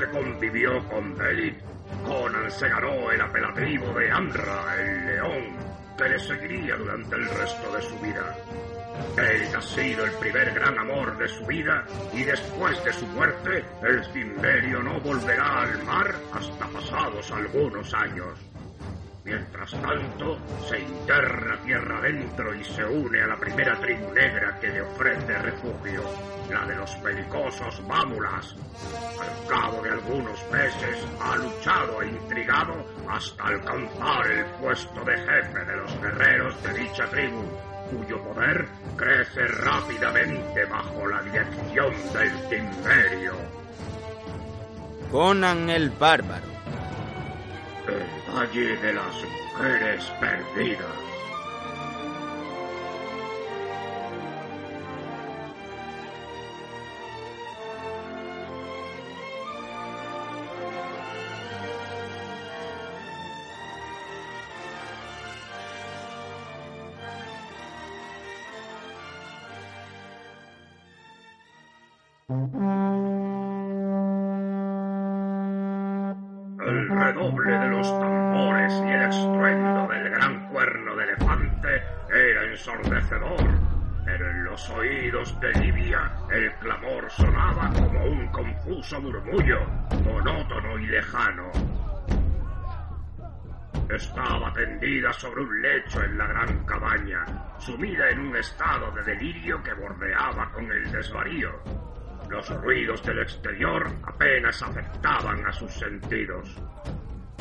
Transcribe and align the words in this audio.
Que 0.00 0.08
convivió 0.08 0.82
con 0.88 1.14
David, 1.14 1.54
Conan 2.06 2.50
se 2.50 2.68
ganó 2.68 3.10
el 3.10 3.20
apelativo 3.20 3.92
de 3.92 4.10
Amra, 4.10 4.74
el 4.78 5.06
león, 5.06 5.56
que 5.98 6.08
le 6.08 6.18
seguiría 6.18 6.76
durante 6.76 7.16
el 7.16 7.28
resto 7.28 7.72
de 7.76 7.82
su 7.82 7.98
vida. 7.98 8.34
Él 9.18 9.48
ha 9.54 9.60
sido 9.60 10.04
el 10.06 10.12
primer 10.12 10.54
gran 10.54 10.78
amor 10.78 11.18
de 11.18 11.28
su 11.28 11.44
vida 11.44 11.84
y 12.14 12.24
después 12.24 12.82
de 12.82 12.92
su 12.94 13.06
muerte, 13.08 13.62
el 13.82 14.04
Cimmerio 14.06 14.82
no 14.82 14.98
volverá 15.00 15.62
al 15.62 15.84
mar 15.84 16.14
hasta 16.32 16.66
pasados 16.66 17.30
algunos 17.30 17.92
años. 17.92 18.49
Mientras 19.30 19.70
tanto, 19.80 20.38
se 20.68 20.80
interna 20.80 21.56
tierra 21.62 21.98
adentro 21.98 22.52
y 22.52 22.64
se 22.64 22.84
une 22.84 23.22
a 23.22 23.28
la 23.28 23.36
primera 23.36 23.78
tribu 23.78 24.12
negra 24.12 24.58
que 24.58 24.66
le 24.70 24.82
ofrece 24.82 25.38
refugio, 25.38 26.02
la 26.50 26.66
de 26.66 26.74
los 26.74 27.00
belicosos 27.00 27.80
Mámulas. 27.86 28.56
Al 29.20 29.48
cabo 29.48 29.82
de 29.82 29.90
algunos 29.90 30.50
meses, 30.50 31.06
ha 31.20 31.36
luchado 31.36 32.02
e 32.02 32.08
intrigado 32.08 32.74
hasta 33.08 33.46
alcanzar 33.46 34.32
el 34.32 34.44
puesto 34.60 35.04
de 35.04 35.16
jefe 35.16 35.64
de 35.64 35.76
los 35.76 36.00
guerreros 36.02 36.62
de 36.64 36.74
dicha 36.74 37.06
tribu, 37.06 37.44
cuyo 37.92 38.20
poder 38.24 38.66
crece 38.96 39.46
rápidamente 39.46 40.64
bajo 40.64 41.06
la 41.06 41.22
dirección 41.22 41.94
del 42.12 42.32
Cimmerio. 42.48 43.34
Conan 45.08 45.70
el 45.70 45.90
Bárbaro. 45.90 46.50
Valle 48.34 48.76
de 48.76 48.92
las 48.92 49.14
Mujeres 49.24 50.04
Perdidas. 50.20 51.10
El 76.66 76.88
redoble 76.88 77.58
de 77.58 77.68
los 77.68 77.88
y 78.32 78.88
el 78.92 79.02
estruendo 79.02 79.88
del 79.88 80.10
gran 80.10 80.48
cuerno 80.50 80.94
de 80.94 81.02
elefante 81.04 81.82
era 82.08 82.44
ensordecedor. 82.44 83.44
Pero 84.04 84.30
en 84.30 84.44
los 84.44 84.70
oídos 84.70 85.40
de 85.40 85.52
Livia 85.54 86.12
el 86.30 86.52
clamor 86.54 87.10
sonaba 87.10 87.70
como 87.72 88.04
un 88.04 88.28
confuso 88.28 89.00
murmullo, 89.00 89.60
monótono 90.04 90.78
y 90.78 90.86
lejano. 90.86 91.50
Estaba 93.88 94.52
tendida 94.52 95.12
sobre 95.12 95.42
un 95.42 95.62
lecho 95.62 96.02
en 96.02 96.16
la 96.16 96.26
gran 96.28 96.64
cabaña, 96.64 97.24
sumida 97.58 98.10
en 98.10 98.20
un 98.20 98.36
estado 98.36 98.92
de 98.92 99.02
delirio 99.02 99.60
que 99.62 99.74
bordeaba 99.74 100.52
con 100.52 100.70
el 100.70 100.90
desvarío. 100.92 101.50
Los 102.28 102.48
ruidos 102.62 103.02
del 103.02 103.18
exterior 103.18 103.90
apenas 104.04 104.62
afectaban 104.62 105.44
a 105.44 105.52
sus 105.52 105.72
sentidos. 105.72 106.56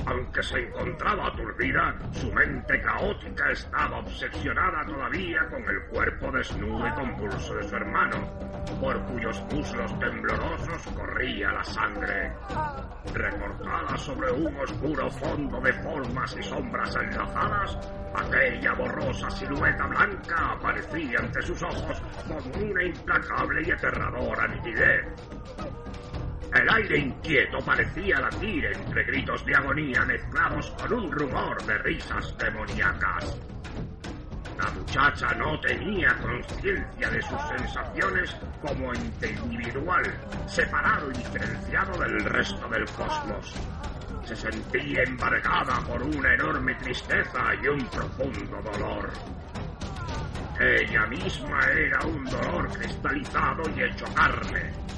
Aunque 0.09 0.41
se 0.41 0.59
encontraba 0.59 1.27
aturdida, 1.27 1.95
su 2.13 2.33
mente 2.33 2.81
caótica 2.81 3.51
estaba 3.51 3.99
obsesionada 3.99 4.83
todavía 4.83 5.47
con 5.51 5.63
el 5.63 5.81
cuerpo 5.91 6.31
desnudo 6.31 6.87
y 6.87 6.91
convulso 6.93 7.53
de 7.53 7.69
su 7.69 7.75
hermano, 7.75 8.17
por 8.81 8.99
cuyos 9.05 9.39
muslos 9.53 9.99
temblorosos 9.99 10.81
corría 10.95 11.51
la 11.51 11.63
sangre. 11.63 12.33
Recortada 13.13 13.97
sobre 13.97 14.31
un 14.31 14.57
oscuro 14.57 15.11
fondo 15.11 15.61
de 15.61 15.73
formas 15.73 16.35
y 16.39 16.41
sombras 16.41 16.95
enlazadas, 16.95 17.77
aquella 18.15 18.73
borrosa 18.73 19.29
silueta 19.29 19.85
blanca 19.85 20.53
aparecía 20.53 21.19
ante 21.19 21.41
sus 21.43 21.61
ojos 21.61 22.01
con 22.27 22.63
una 22.63 22.83
implacable 22.83 23.61
y 23.63 23.71
aterradora 23.71 24.47
nitidez. 24.47 25.05
El 26.53 26.67
aire 26.67 26.97
inquieto 26.97 27.59
parecía 27.59 28.19
latir 28.19 28.65
entre 28.65 29.03
gritos 29.03 29.45
de 29.45 29.55
agonía 29.55 30.03
mezclados 30.05 30.71
con 30.71 30.93
un 30.93 31.11
rumor 31.11 31.63
de 31.63 31.77
risas 31.77 32.35
demoníacas. 32.37 33.37
La 34.57 34.69
muchacha 34.71 35.27
no 35.35 35.59
tenía 35.61 36.13
conciencia 36.17 37.09
de 37.09 37.21
sus 37.21 37.39
sensaciones 37.47 38.35
como 38.61 38.93
ente 38.93 39.31
individual, 39.31 40.03
separado 40.47 41.11
y 41.11 41.17
diferenciado 41.17 41.99
del 41.99 42.19
resto 42.25 42.67
del 42.67 42.85
cosmos. 42.85 43.53
Se 44.25 44.35
sentía 44.35 45.03
embargada 45.03 45.79
por 45.87 46.01
una 46.03 46.33
enorme 46.33 46.73
tristeza 46.75 47.39
y 47.61 47.67
un 47.67 47.85
profundo 47.85 48.61
dolor. 48.73 49.09
Ella 50.59 51.05
misma 51.05 51.59
era 51.71 51.99
un 52.05 52.25
dolor 52.25 52.67
cristalizado 52.77 53.63
y 53.77 53.83
hecho 53.83 54.05
carne. 54.13 54.88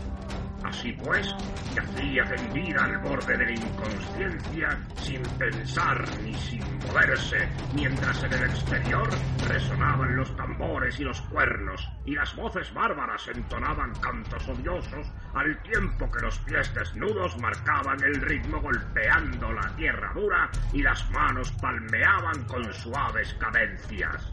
Así 0.72 0.94
pues, 0.94 1.28
yacía 1.76 2.24
tendida 2.24 2.86
al 2.86 2.98
borde 3.00 3.36
de 3.36 3.46
la 3.46 3.52
inconsciencia, 3.52 4.80
sin 4.96 5.22
pensar 5.38 6.02
ni 6.24 6.34
sin 6.34 6.64
moverse, 6.88 7.50
mientras 7.76 8.24
en 8.24 8.32
el 8.32 8.44
exterior 8.44 9.10
resonaban 9.50 10.16
los 10.16 10.34
tambores 10.38 10.98
y 10.98 11.04
los 11.04 11.22
cuernos, 11.24 11.90
y 12.06 12.16
las 12.16 12.34
voces 12.38 12.74
bárbaras 12.74 13.28
entonaban 13.28 13.94
cantos 13.96 14.48
odiosos, 14.48 15.12
al 15.34 15.62
tiempo 15.64 16.10
que 16.10 16.24
los 16.24 16.40
pies 16.40 16.74
desnudos 16.74 17.38
marcaban 17.40 18.02
el 18.02 18.16
ritmo 18.22 18.62
golpeando 18.62 19.52
la 19.52 19.76
tierra 19.76 20.14
dura 20.16 20.50
y 20.72 20.84
las 20.84 21.12
manos 21.12 21.52
palmeaban 21.62 22.46
con 22.46 22.74
suaves 22.74 23.34
cadencias. 23.34 24.32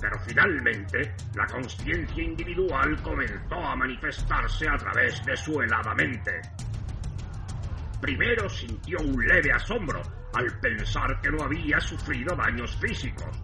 Pero 0.00 0.18
finalmente, 0.20 1.14
la 1.34 1.46
conciencia 1.46 2.22
individual 2.22 3.00
comenzó 3.02 3.56
a 3.56 3.76
manifestarse 3.76 4.68
a 4.68 4.76
través 4.76 5.24
de 5.24 5.36
su 5.36 5.60
helada 5.60 5.94
mente. 5.94 6.40
Primero 8.00 8.48
sintió 8.48 8.98
un 9.00 9.26
leve 9.26 9.52
asombro 9.52 10.02
al 10.34 10.60
pensar 10.60 11.18
que 11.20 11.30
no 11.30 11.42
había 11.42 11.80
sufrido 11.80 12.36
daños 12.36 12.76
físicos. 12.76 13.42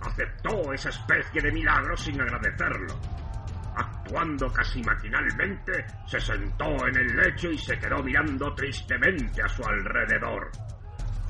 Aceptó 0.00 0.72
esa 0.72 0.88
especie 0.88 1.42
de 1.42 1.52
milagro 1.52 1.96
sin 1.96 2.20
agradecerlo. 2.20 2.98
Actuando 3.76 4.50
casi 4.50 4.82
maquinalmente, 4.82 5.84
se 6.06 6.18
sentó 6.18 6.86
en 6.86 6.96
el 6.96 7.16
lecho 7.16 7.50
y 7.50 7.58
se 7.58 7.78
quedó 7.78 8.02
mirando 8.02 8.54
tristemente 8.54 9.42
a 9.42 9.48
su 9.48 9.62
alrededor. 9.62 10.50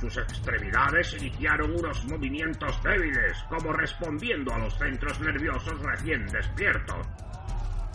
Sus 0.06 0.18
extremidades 0.18 1.14
iniciaron 1.14 1.72
unos 1.72 2.04
movimientos 2.04 2.80
débiles, 2.84 3.36
como 3.48 3.72
respondiendo 3.72 4.54
a 4.54 4.58
los 4.58 4.78
centros 4.78 5.18
nerviosos 5.18 5.82
recién 5.82 6.24
despiertos. 6.26 7.04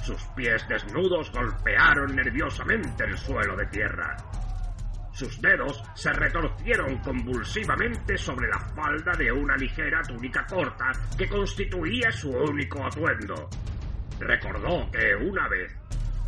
Sus 0.04 0.22
pies 0.36 0.68
desnudos 0.68 1.32
golpearon 1.32 2.14
nerviosamente 2.14 3.06
el 3.06 3.18
suelo 3.18 3.56
de 3.56 3.66
tierra. 3.68 4.18
Sus 5.14 5.42
dedos 5.42 5.82
se 5.94 6.12
retorcieron 6.12 6.98
convulsivamente 6.98 8.18
sobre 8.18 8.50
la 8.50 8.60
falda 8.60 9.14
de 9.18 9.32
una 9.32 9.56
ligera 9.56 10.02
túnica 10.02 10.46
corta 10.46 10.92
que 11.18 11.30
constituía 11.30 12.12
su 12.12 12.30
único 12.30 12.86
atuendo. 12.86 13.50
Recordó 14.20 14.92
que 14.92 15.16
una 15.16 15.48
vez, 15.48 15.72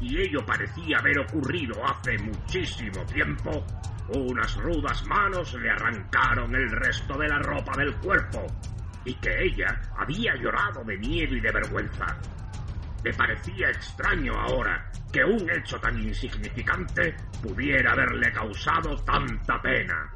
y 0.03 0.21
ello 0.21 0.45
parecía 0.45 0.97
haber 0.97 1.19
ocurrido 1.19 1.75
hace 1.85 2.17
muchísimo 2.17 3.05
tiempo, 3.05 3.65
unas 4.09 4.55
rudas 4.57 5.05
manos 5.05 5.53
le 5.53 5.69
arrancaron 5.69 6.53
el 6.53 6.69
resto 6.71 7.17
de 7.17 7.29
la 7.29 7.39
ropa 7.39 7.71
del 7.77 7.95
cuerpo 7.95 8.45
y 9.05 9.13
que 9.15 9.45
ella 9.45 9.81
había 9.97 10.35
llorado 10.35 10.83
de 10.83 10.97
miedo 10.97 11.35
y 11.35 11.39
de 11.39 11.51
vergüenza. 11.51 12.05
Le 13.03 13.13
parecía 13.13 13.69
extraño 13.69 14.33
ahora 14.33 14.91
que 15.11 15.23
un 15.23 15.49
hecho 15.49 15.77
tan 15.79 15.97
insignificante 16.01 17.15
pudiera 17.41 17.93
haberle 17.93 18.31
causado 18.31 18.95
tanta 19.03 19.61
pena. 19.61 20.11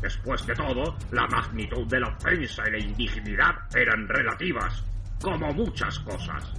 Después 0.00 0.46
de 0.46 0.54
todo, 0.54 0.96
la 1.10 1.26
magnitud 1.26 1.86
de 1.88 2.00
la 2.00 2.08
ofensa 2.08 2.62
y 2.68 2.70
la 2.72 2.78
indignidad 2.78 3.54
eran 3.74 4.08
relativas, 4.08 4.82
como 5.20 5.52
muchas 5.52 5.98
cosas. 6.00 6.54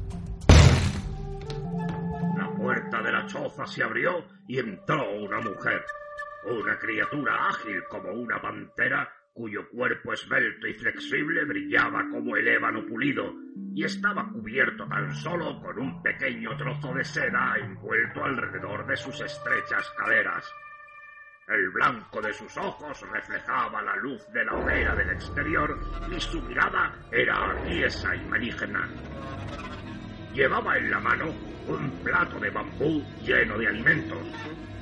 Puerta 2.61 3.01
de 3.01 3.11
la 3.11 3.25
choza 3.25 3.65
se 3.65 3.81
abrió 3.81 4.23
y 4.47 4.59
entró 4.59 5.09
una 5.13 5.39
mujer, 5.39 5.83
una 6.45 6.77
criatura 6.77 7.47
ágil 7.47 7.83
como 7.89 8.11
una 8.11 8.39
pantera 8.39 9.11
cuyo 9.33 9.67
cuerpo 9.69 10.13
esbelto 10.13 10.67
y 10.67 10.73
flexible 10.75 11.43
brillaba 11.45 12.07
como 12.11 12.35
el 12.37 12.47
ébano 12.47 12.85
pulido 12.85 13.33
y 13.73 13.83
estaba 13.83 14.29
cubierto 14.29 14.87
tan 14.87 15.11
solo 15.15 15.59
con 15.59 15.79
un 15.79 16.03
pequeño 16.03 16.55
trozo 16.55 16.93
de 16.93 17.03
seda 17.03 17.55
envuelto 17.57 18.23
alrededor 18.23 18.85
de 18.85 18.95
sus 18.95 19.19
estrechas 19.21 19.91
caderas. 19.97 20.47
El 21.47 21.67
blanco 21.71 22.21
de 22.21 22.31
sus 22.31 22.55
ojos 22.57 23.01
reflejaba 23.11 23.81
la 23.81 23.95
luz 23.95 24.21
de 24.33 24.45
la 24.45 24.53
hoguera 24.53 24.95
del 24.95 25.09
exterior 25.09 25.79
y 26.15 26.19
su 26.19 26.39
mirada 26.43 26.93
era 27.11 27.37
aviesa 27.37 28.15
y 28.15 28.23
maligna. 28.27 28.87
Llevaba 30.35 30.77
en 30.77 30.91
la 30.91 30.99
mano 30.99 31.50
un 31.67 31.89
plato 32.03 32.39
de 32.39 32.49
bambú 32.49 33.03
lleno 33.23 33.57
de 33.57 33.67
alimentos, 33.67 34.27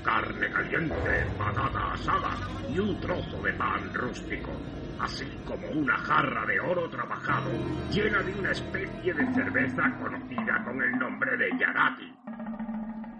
carne 0.03 0.49
caliente, 0.49 1.25
patata 1.37 1.93
asada 1.93 2.37
y 2.69 2.79
un 2.79 2.99
trozo 2.99 3.41
de 3.41 3.53
pan 3.53 3.93
rústico, 3.93 4.51
así 4.99 5.25
como 5.45 5.67
una 5.69 5.97
jarra 5.97 6.45
de 6.45 6.59
oro 6.59 6.89
trabajado 6.89 7.51
llena 7.91 8.21
de 8.21 8.33
una 8.33 8.51
especie 8.51 9.13
de 9.13 9.33
cerveza 9.33 9.97
conocida 10.01 10.63
con 10.63 10.81
el 10.81 10.97
nombre 10.97 11.37
de 11.37 11.49
yarati. 11.59 12.13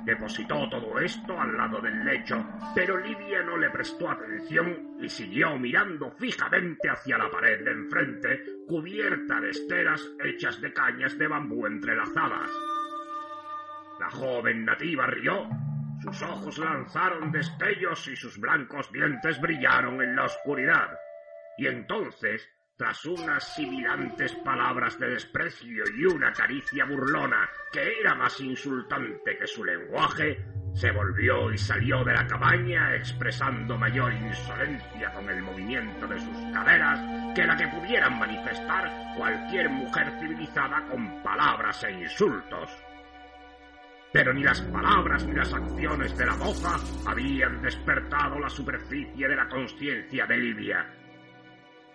Depositó 0.06 0.68
todo 0.70 1.00
esto 1.00 1.40
al 1.40 1.56
lado 1.56 1.82
del 1.82 2.04
lecho, 2.04 2.44
pero 2.74 2.98
Lidia 2.98 3.44
no 3.44 3.58
le 3.58 3.70
prestó 3.70 4.10
atención 4.10 4.98
y 5.00 5.08
siguió 5.08 5.56
mirando 5.58 6.10
fijamente 6.18 6.90
hacia 6.90 7.18
la 7.18 7.30
pared 7.30 7.64
de 7.64 7.72
enfrente, 7.72 8.44
cubierta 8.68 9.40
de 9.40 9.52
esteras 9.52 10.02
hechas 10.24 10.60
de 10.62 10.74
cañas 10.74 11.16
de 11.18 11.28
bambú 11.28 11.68
entrelazadas. 11.68 12.50
Joven 14.10 14.66
nativa 14.66 15.08
rió, 15.08 15.48
sus 16.02 16.22
ojos 16.22 16.58
lanzaron 16.58 17.32
destellos 17.32 18.08
y 18.08 18.16
sus 18.16 18.40
blancos 18.40 18.92
dientes 18.92 19.40
brillaron 19.40 20.02
en 20.02 20.16
la 20.16 20.26
oscuridad. 20.26 20.98
Y 21.58 21.68
entonces 21.68 22.50
tras 22.80 23.04
unas 23.06 23.44
sibilantes 23.56 24.34
palabras 24.36 24.98
de 24.98 25.10
desprecio 25.10 25.84
y 25.98 26.06
una 26.06 26.32
caricia 26.32 26.86
burlona 26.86 27.50
que 27.74 28.00
era 28.00 28.16
más 28.16 28.40
insultante 28.40 29.38
que 29.38 29.46
su 29.46 29.66
lenguaje, 29.66 30.46
se 30.74 30.90
volvió 30.92 31.52
y 31.52 31.58
salió 31.58 32.06
de 32.06 32.14
la 32.14 32.26
cabaña 32.26 32.96
expresando 32.96 33.78
mayor 33.78 34.14
insolencia 34.14 35.12
con 35.14 35.30
el 35.30 35.42
movimiento 35.42 36.08
de 36.08 36.20
sus 36.22 36.38
caderas 36.54 37.34
que 37.36 37.46
la 37.46 37.58
que 37.58 37.68
pudieran 37.68 38.18
manifestar 38.18 38.90
cualquier 39.18 39.70
mujer 39.70 40.14
civilizada 40.18 40.82
con 40.90 41.22
palabras 41.22 41.84
e 41.84 41.92
insultos. 41.92 42.72
Pero 44.12 44.34
ni 44.34 44.44
las 44.44 44.62
palabras 44.62 45.26
ni 45.26 45.34
las 45.34 45.54
acciones 45.54 46.18
de 46.18 46.26
la 46.26 46.36
moza 46.36 46.76
habían 47.06 47.62
despertado 47.62 48.40
la 48.40 48.50
superficie 48.50 49.28
de 49.28 49.36
la 49.36 49.48
conciencia 49.48 50.26
de 50.26 50.38
Livia 50.38 51.00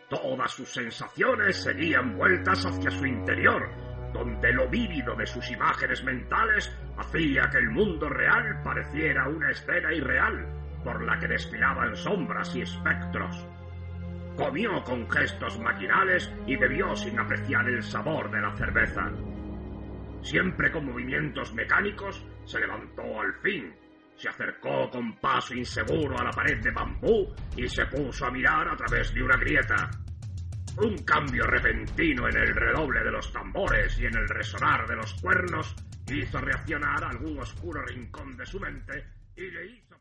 Todas 0.09 0.53
sus 0.53 0.69
sensaciones 0.69 1.63
seguían 1.63 2.17
vueltas 2.17 2.65
hacia 2.67 2.91
su 2.91 3.07
interior, 3.07 3.69
donde 4.13 4.53
lo 4.53 4.69
vívido 4.69 5.17
de 5.17 5.27
sus 5.27 5.51
imágenes 5.51 6.05
mentales 6.05 6.71
hacía 6.99 7.49
que 7.51 7.59
el 7.59 7.71
mundo 7.71 8.09
real 8.09 8.61
pareciera 8.63 9.29
una 9.29 9.51
escena 9.51 9.93
irreal, 9.93 10.47
por 10.85 11.03
la 11.03 11.19
que 11.19 11.29
desfilaban 11.29 11.97
sombras 11.97 12.55
y 12.55 12.63
espectros. 12.63 13.49
Comió 14.37 14.83
con 14.85 15.11
gestos 15.11 15.59
maquinales 15.59 16.31
y 16.47 16.57
bebió 16.57 16.95
sin 16.95 17.19
apreciar 17.19 17.67
el 17.69 17.83
sabor 17.83 18.31
de 18.31 18.41
la 18.41 18.55
cerveza. 18.57 19.11
Siempre 20.25 20.73
con 20.73 20.87
movimientos 20.87 21.53
mecánicos, 21.53 22.25
se 22.47 22.59
levantó 22.59 23.03
al 23.21 23.35
fin, 23.43 23.75
se 24.17 24.31
acercó 24.31 24.88
con 24.91 25.21
paso 25.21 25.55
inseguro 25.55 26.19
a 26.19 26.25
la 26.25 26.31
pared 26.31 26.62
de 26.62 26.71
bambú 26.71 27.29
y 27.55 27.69
se 27.69 27.85
puso 27.87 28.25
a 28.25 28.31
mirar 28.31 28.67
a 28.69 28.76
través 28.76 29.12
de 29.12 29.23
una 29.23 29.37
grieta. 29.37 29.91
Un 30.79 30.97
cambio 31.05 31.44
repentino 31.44 32.26
en 32.26 32.38
el 32.38 32.55
redoble 32.55 33.05
de 33.05 33.11
los 33.11 33.31
tambores 33.32 33.99
y 34.00 34.06
en 34.06 34.17
el 34.17 34.26
resonar 34.26 34.88
de 34.88 34.97
los 34.97 35.12
cuernos 35.21 35.76
hizo 36.11 36.38
reaccionar 36.41 37.05
algún 37.05 37.38
oscuro 37.38 37.85
rincón 37.85 38.35
de 38.35 38.47
su 38.47 38.59
mente 38.59 39.05
y 39.37 39.43
le 39.50 39.67
hizo... 39.67 40.00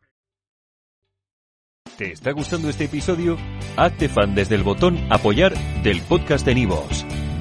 ¿Te 1.97 2.13
está 2.13 2.31
gustando 2.31 2.69
este 2.69 2.85
episodio? 2.85 3.37
Hazte 3.75 4.07
fan 4.07 4.33
desde 4.33 4.55
el 4.55 4.63
botón 4.63 4.97
apoyar 5.11 5.53
del 5.83 6.01
podcast 6.01 6.45
de 6.45 6.55
Nivos. 6.55 7.05